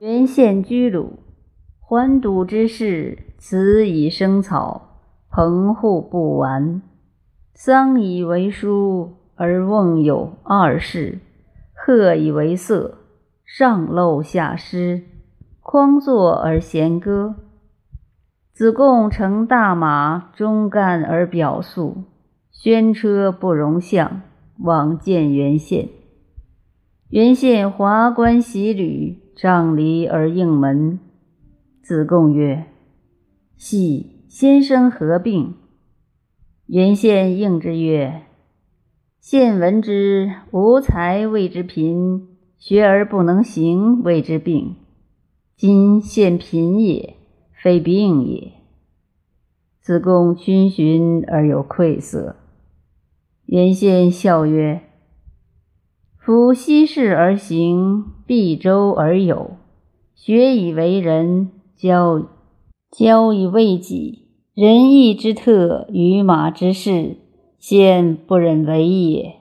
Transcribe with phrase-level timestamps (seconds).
[0.00, 1.18] 原县居鲁，
[1.80, 6.80] 环堵之事，此以生草，棚户不完。
[7.52, 11.18] 桑以为书，而瓮有二世；
[11.74, 12.98] 鹤以为色，
[13.44, 15.02] 上漏下湿。
[15.60, 17.34] 匡坐而弦歌。
[18.52, 22.04] 子贡乘大马，中干而表素。
[22.52, 24.20] 宣车不容相，
[24.60, 25.88] 往见原县。
[27.10, 31.00] 原县华冠喜履，杖藜而应门。
[31.80, 32.66] 子贡曰
[33.56, 35.54] ：“系先生何病？”
[36.68, 38.24] 原县应之曰
[39.20, 44.76] ：“现闻之，无才谓之贫，学而不能行谓之病。
[45.56, 47.14] 今现贫也，
[47.52, 48.52] 非病也。”
[49.80, 52.36] 子贡逡巡而有愧色。
[53.46, 54.82] 原县笑曰
[56.28, 59.52] ：“夫西事而行，必周而有，
[60.14, 62.22] 学以为人，教
[62.90, 64.26] 教以为己。
[64.52, 67.16] 仁义之特，与马之事，
[67.58, 69.36] 先不忍为也。”